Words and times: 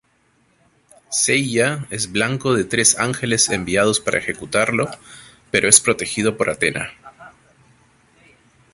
Seiya 1.11 1.85
es 1.91 2.11
blanco 2.11 2.55
de 2.55 2.63
tres 2.63 2.97
ángeles 2.97 3.49
enviados 3.49 3.99
para 3.99 4.17
ejecutarlo 4.17 4.89
pero 5.51 5.69
es 5.69 5.79
protegido 5.79 6.37
por 6.37 6.49
Athena. 6.49 6.89